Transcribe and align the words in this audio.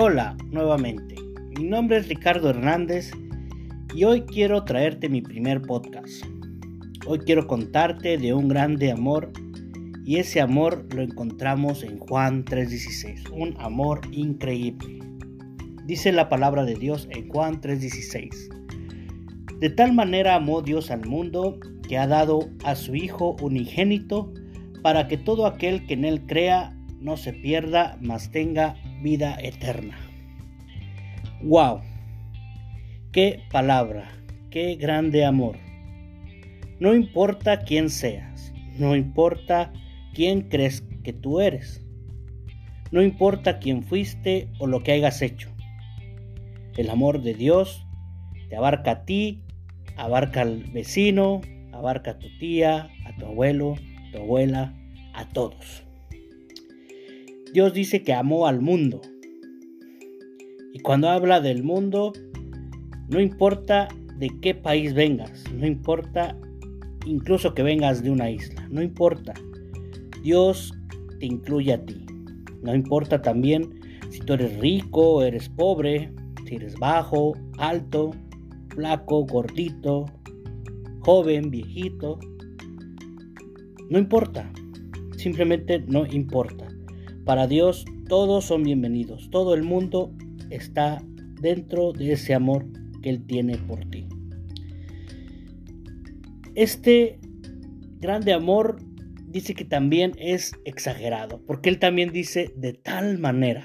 Hola, 0.00 0.36
nuevamente. 0.52 1.16
Mi 1.58 1.64
nombre 1.64 1.96
es 1.96 2.06
Ricardo 2.06 2.50
Hernández 2.50 3.10
y 3.92 4.04
hoy 4.04 4.20
quiero 4.20 4.62
traerte 4.62 5.08
mi 5.08 5.22
primer 5.22 5.60
podcast. 5.60 6.24
Hoy 7.04 7.18
quiero 7.18 7.48
contarte 7.48 8.16
de 8.16 8.32
un 8.32 8.46
grande 8.46 8.92
amor 8.92 9.32
y 10.04 10.18
ese 10.18 10.40
amor 10.40 10.86
lo 10.94 11.02
encontramos 11.02 11.82
en 11.82 11.98
Juan 11.98 12.44
3:16, 12.44 13.28
un 13.32 13.56
amor 13.58 14.02
increíble. 14.12 15.00
Dice 15.84 16.12
la 16.12 16.28
palabra 16.28 16.64
de 16.64 16.76
Dios 16.76 17.08
en 17.10 17.28
Juan 17.28 17.60
3:16. 17.60 18.50
De 19.58 19.68
tal 19.68 19.94
manera 19.94 20.36
amó 20.36 20.62
Dios 20.62 20.92
al 20.92 21.06
mundo 21.06 21.58
que 21.88 21.98
ha 21.98 22.06
dado 22.06 22.48
a 22.62 22.76
su 22.76 22.94
Hijo 22.94 23.34
unigénito 23.42 24.32
para 24.80 25.08
que 25.08 25.16
todo 25.16 25.44
aquel 25.44 25.84
que 25.88 25.94
en 25.94 26.04
él 26.04 26.24
crea 26.24 26.78
no 27.00 27.16
se 27.16 27.32
pierda, 27.32 27.98
mas 28.00 28.30
tenga 28.30 28.76
vida 29.02 29.38
eterna. 29.40 29.96
¡Wow! 31.42 31.80
¡Qué 33.12 33.40
palabra! 33.50 34.10
¡Qué 34.50 34.76
grande 34.76 35.24
amor! 35.24 35.56
No 36.80 36.94
importa 36.94 37.60
quién 37.60 37.90
seas, 37.90 38.52
no 38.78 38.94
importa 38.94 39.72
quién 40.14 40.42
crees 40.42 40.82
que 41.02 41.12
tú 41.12 41.40
eres, 41.40 41.84
no 42.90 43.02
importa 43.02 43.58
quién 43.58 43.82
fuiste 43.82 44.48
o 44.58 44.66
lo 44.66 44.82
que 44.82 44.92
hayas 44.92 45.20
hecho. 45.22 45.50
El 46.76 46.90
amor 46.90 47.22
de 47.22 47.34
Dios 47.34 47.84
te 48.48 48.56
abarca 48.56 48.90
a 48.92 49.04
ti, 49.04 49.42
abarca 49.96 50.42
al 50.42 50.62
vecino, 50.72 51.40
abarca 51.72 52.12
a 52.12 52.18
tu 52.18 52.28
tía, 52.38 52.88
a 53.04 53.16
tu 53.18 53.26
abuelo, 53.26 53.74
tu 54.12 54.18
abuela, 54.18 54.74
a 55.14 55.28
todos. 55.28 55.87
Dios 57.52 57.72
dice 57.72 58.02
que 58.02 58.12
amó 58.12 58.46
al 58.46 58.60
mundo. 58.60 59.00
Y 60.72 60.80
cuando 60.80 61.08
habla 61.08 61.40
del 61.40 61.62
mundo, 61.62 62.12
no 63.08 63.20
importa 63.20 63.88
de 64.18 64.30
qué 64.40 64.54
país 64.54 64.94
vengas, 64.94 65.44
no 65.54 65.66
importa 65.66 66.36
incluso 67.06 67.54
que 67.54 67.62
vengas 67.62 68.02
de 68.02 68.10
una 68.10 68.30
isla, 68.30 68.66
no 68.70 68.82
importa. 68.82 69.34
Dios 70.22 70.74
te 71.18 71.26
incluye 71.26 71.72
a 71.72 71.84
ti. 71.84 72.04
No 72.62 72.74
importa 72.74 73.22
también 73.22 73.80
si 74.10 74.20
tú 74.20 74.34
eres 74.34 74.58
rico 74.58 75.22
eres 75.22 75.48
pobre, 75.48 76.12
si 76.46 76.56
eres 76.56 76.74
bajo, 76.78 77.32
alto, 77.58 78.10
flaco, 78.68 79.24
gordito, 79.24 80.06
joven, 81.00 81.50
viejito. 81.50 82.18
No 83.88 83.98
importa. 83.98 84.50
Simplemente 85.16 85.80
no 85.80 86.06
importa. 86.06 86.67
Para 87.28 87.46
Dios 87.46 87.84
todos 88.08 88.46
son 88.46 88.62
bienvenidos, 88.62 89.28
todo 89.28 89.52
el 89.52 89.62
mundo 89.62 90.14
está 90.48 91.02
dentro 91.42 91.92
de 91.92 92.12
ese 92.12 92.32
amor 92.32 92.64
que 93.02 93.10
Él 93.10 93.26
tiene 93.26 93.58
por 93.58 93.84
ti. 93.90 94.06
Este 96.54 97.20
grande 98.00 98.32
amor 98.32 98.78
dice 99.26 99.52
que 99.52 99.66
también 99.66 100.12
es 100.16 100.52
exagerado, 100.64 101.42
porque 101.46 101.68
Él 101.68 101.78
también 101.78 102.12
dice 102.12 102.50
de 102.56 102.72
tal 102.72 103.18
manera, 103.18 103.62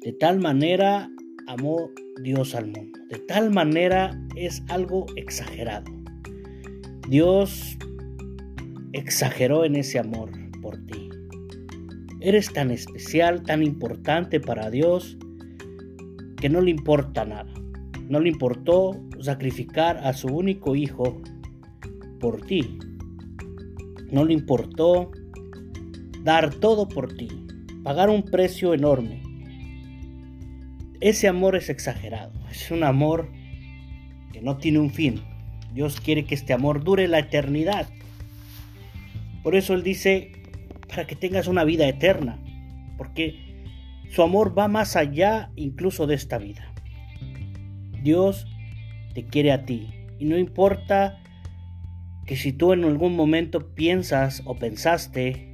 de 0.00 0.12
tal 0.12 0.40
manera 0.40 1.08
amó 1.46 1.90
Dios 2.24 2.56
al 2.56 2.66
mundo, 2.66 2.98
de 3.08 3.20
tal 3.20 3.52
manera 3.52 4.20
es 4.34 4.64
algo 4.66 5.06
exagerado. 5.14 5.92
Dios 7.08 7.78
exageró 8.94 9.64
en 9.64 9.76
ese 9.76 10.00
amor 10.00 10.32
por 10.60 10.76
ti. 10.86 11.09
Eres 12.20 12.52
tan 12.52 12.70
especial, 12.70 13.42
tan 13.42 13.62
importante 13.62 14.40
para 14.40 14.70
Dios, 14.70 15.16
que 16.36 16.48
no 16.50 16.60
le 16.60 16.70
importa 16.70 17.24
nada. 17.24 17.52
No 18.08 18.20
le 18.20 18.28
importó 18.28 19.00
sacrificar 19.20 19.98
a 19.98 20.12
su 20.12 20.28
único 20.28 20.76
hijo 20.76 21.22
por 22.18 22.42
ti. 22.42 22.78
No 24.10 24.24
le 24.24 24.34
importó 24.34 25.10
dar 26.22 26.54
todo 26.54 26.88
por 26.88 27.12
ti, 27.14 27.28
pagar 27.82 28.10
un 28.10 28.22
precio 28.22 28.74
enorme. 28.74 29.22
Ese 31.00 31.28
amor 31.28 31.56
es 31.56 31.70
exagerado, 31.70 32.32
es 32.50 32.70
un 32.70 32.84
amor 32.84 33.30
que 34.32 34.42
no 34.42 34.58
tiene 34.58 34.78
un 34.78 34.90
fin. 34.90 35.22
Dios 35.72 36.00
quiere 36.00 36.24
que 36.24 36.34
este 36.34 36.52
amor 36.52 36.84
dure 36.84 37.08
la 37.08 37.20
eternidad. 37.20 37.88
Por 39.42 39.54
eso 39.54 39.72
Él 39.72 39.82
dice, 39.82 40.32
que 41.06 41.16
tengas 41.16 41.46
una 41.48 41.64
vida 41.64 41.88
eterna, 41.88 42.38
porque 42.96 43.64
su 44.10 44.22
amor 44.22 44.58
va 44.58 44.68
más 44.68 44.96
allá 44.96 45.50
incluso 45.56 46.06
de 46.06 46.14
esta 46.14 46.38
vida. 46.38 46.72
Dios 48.02 48.46
te 49.14 49.24
quiere 49.24 49.52
a 49.52 49.64
ti 49.64 49.88
y 50.18 50.24
no 50.24 50.38
importa 50.38 51.20
que 52.26 52.36
si 52.36 52.52
tú 52.52 52.72
en 52.72 52.84
algún 52.84 53.16
momento 53.16 53.74
piensas 53.74 54.42
o 54.44 54.56
pensaste 54.56 55.48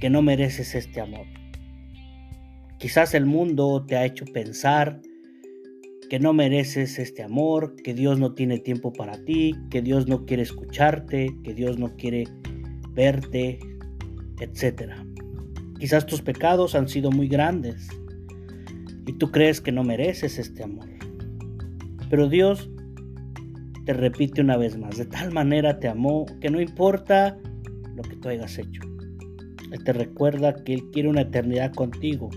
que 0.00 0.10
no 0.10 0.22
mereces 0.22 0.74
este 0.74 1.00
amor. 1.00 1.26
Quizás 2.78 3.14
el 3.14 3.26
mundo 3.26 3.84
te 3.86 3.96
ha 3.96 4.04
hecho 4.04 4.24
pensar 4.24 5.00
que 6.08 6.18
no 6.18 6.32
mereces 6.32 6.98
este 6.98 7.22
amor, 7.22 7.74
que 7.82 7.92
Dios 7.94 8.18
no 8.18 8.34
tiene 8.34 8.58
tiempo 8.58 8.92
para 8.92 9.24
ti, 9.24 9.54
que 9.70 9.82
Dios 9.82 10.06
no 10.08 10.24
quiere 10.24 10.42
escucharte, 10.42 11.34
que 11.44 11.54
Dios 11.54 11.78
no 11.78 11.96
quiere 11.96 12.24
verte, 12.92 13.58
etc. 14.40 14.92
Quizás 15.78 16.06
tus 16.06 16.22
pecados 16.22 16.74
han 16.74 16.88
sido 16.88 17.10
muy 17.10 17.28
grandes 17.28 17.88
y 19.06 19.12
tú 19.12 19.30
crees 19.30 19.60
que 19.60 19.72
no 19.72 19.84
mereces 19.84 20.38
este 20.38 20.62
amor. 20.64 20.88
Pero 22.10 22.28
Dios 22.28 22.68
te 23.84 23.92
repite 23.92 24.40
una 24.40 24.56
vez 24.56 24.76
más, 24.76 24.98
de 24.98 25.06
tal 25.06 25.32
manera 25.32 25.78
te 25.78 25.88
amó 25.88 26.26
que 26.40 26.50
no 26.50 26.60
importa 26.60 27.38
lo 27.94 28.02
que 28.02 28.16
tú 28.16 28.28
hayas 28.28 28.58
hecho. 28.58 28.82
Él 29.70 29.84
te 29.84 29.92
recuerda 29.92 30.64
que 30.64 30.74
Él 30.74 30.90
quiere 30.92 31.08
una 31.08 31.22
eternidad 31.22 31.72
contigo, 31.72 32.30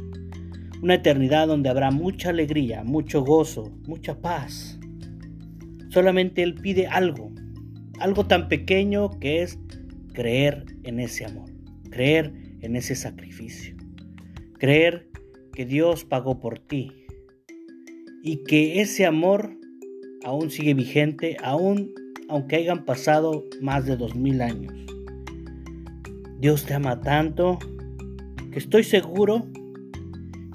una 0.82 0.96
eternidad 0.96 1.48
donde 1.48 1.70
habrá 1.70 1.92
mucha 1.92 2.30
alegría, 2.30 2.84
mucho 2.84 3.24
gozo, 3.24 3.72
mucha 3.88 4.20
paz. 4.20 4.80
Solamente 5.90 6.44
Él 6.44 6.56
pide 6.56 6.88
algo, 6.88 7.32
algo 8.00 8.26
tan 8.26 8.48
pequeño 8.48 9.10
que 9.20 9.42
es 9.42 9.58
creer 10.14 10.66
en 10.84 11.00
ese 11.00 11.26
amor 11.26 11.51
creer 11.92 12.34
en 12.62 12.76
ese 12.76 12.96
sacrificio, 12.96 13.76
creer 14.58 15.10
que 15.54 15.66
Dios 15.66 16.06
pagó 16.06 16.40
por 16.40 16.58
ti 16.58 17.06
y 18.24 18.44
que 18.44 18.82
ese 18.82 19.06
amor 19.06 19.56
aún 20.24 20.50
sigue 20.50 20.74
vigente, 20.74 21.38
aún 21.44 21.94
aunque 22.30 22.56
hayan 22.56 22.86
pasado 22.86 23.44
más 23.62 23.86
de 23.86 23.98
dos 23.98 24.16
mil 24.16 24.42
años. 24.42 24.74
Dios 26.40 26.66
te 26.66 26.74
ama 26.74 27.02
tanto 27.02 27.60
que 28.52 28.60
estoy 28.60 28.84
seguro 28.84 29.48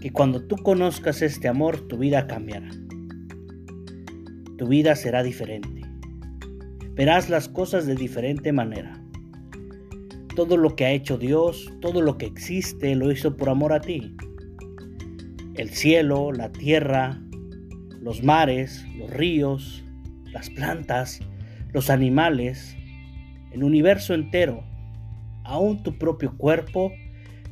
que 0.01 0.11
cuando 0.11 0.43
tú 0.47 0.57
conozcas 0.57 1.23
este 1.23 1.49
amor 1.49 1.87
tu 1.87 1.99
vida 1.99 2.27
cambiará. 2.27 2.71
Tu 4.59 4.67
vida 4.67 4.97
será 4.97 5.23
diferente. 5.23 5.83
Verás 6.95 7.29
las 7.29 7.49
cosas 7.49 7.87
de 7.87 7.95
diferente 7.95 8.53
manera. 8.53 9.06
Todo 10.37 10.57
lo 10.59 10.77
que 10.77 10.85
ha 10.85 10.93
hecho 10.93 11.17
Dios, 11.17 11.73
todo 11.81 12.03
lo 12.03 12.19
que 12.19 12.27
existe, 12.27 12.95
lo 12.95 13.11
hizo 13.11 13.37
por 13.37 13.49
amor 13.49 13.73
a 13.73 13.81
ti. 13.81 14.15
El 15.55 15.71
cielo, 15.71 16.31
la 16.31 16.53
tierra, 16.53 17.19
los 18.03 18.23
mares, 18.23 18.85
los 18.99 19.11
ríos, 19.11 19.83
las 20.31 20.51
plantas, 20.51 21.21
los 21.73 21.89
animales, 21.89 22.77
el 23.51 23.65
universo 23.65 24.13
entero, 24.13 24.63
aún 25.43 25.83
tu 25.83 25.97
propio 25.97 26.37
cuerpo, 26.37 26.93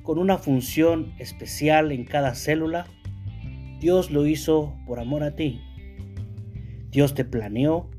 con 0.03 0.19
una 0.19 0.37
función 0.37 1.15
especial 1.19 1.91
en 1.91 2.05
cada 2.05 2.35
célula, 2.35 2.87
Dios 3.81 4.11
lo 4.11 4.27
hizo 4.27 4.77
por 4.87 5.01
amor 5.01 5.23
a 5.23 5.35
ti. 5.35 5.59
Dios 6.91 7.15
te 7.15 7.25
planeó 7.25 7.91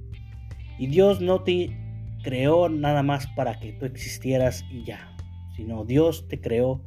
y 0.77 0.85
Dios 0.85 1.21
no 1.21 1.41
te 1.41 1.75
creó 2.25 2.69
nada 2.69 3.03
más 3.03 3.27
para 3.27 3.59
que 3.59 3.73
tú 3.73 3.85
existieras 3.85 4.65
y 4.71 4.83
ya, 4.83 5.15
sino 5.55 5.85
Dios 5.85 6.27
te 6.27 6.41
creó 6.41 6.81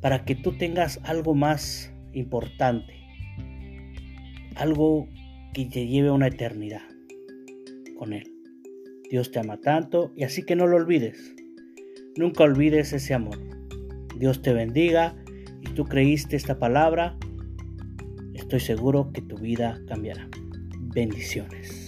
para 0.00 0.24
que 0.24 0.34
tú 0.34 0.56
tengas 0.56 1.00
algo 1.02 1.34
más 1.34 1.92
importante, 2.14 2.94
algo 4.56 5.06
que 5.52 5.66
te 5.66 5.86
lleve 5.86 6.08
a 6.08 6.14
una 6.14 6.28
eternidad 6.28 6.80
con 7.98 8.14
Él. 8.14 8.32
Dios 9.10 9.30
te 9.30 9.40
ama 9.40 9.58
tanto 9.58 10.12
y 10.16 10.24
así 10.24 10.46
que 10.46 10.56
no 10.56 10.66
lo 10.66 10.76
olvides. 10.76 11.34
Nunca 12.16 12.44
olvides 12.44 12.94
ese 12.94 13.12
amor. 13.12 13.38
Dios 14.16 14.40
te 14.40 14.54
bendiga 14.54 15.14
y 15.60 15.74
tú 15.74 15.84
creíste 15.84 16.36
esta 16.36 16.58
palabra. 16.58 17.18
Estoy 18.32 18.60
seguro 18.60 19.12
que 19.12 19.20
tu 19.20 19.36
vida 19.36 19.78
cambiará. 19.86 20.26
Bendiciones. 20.94 21.86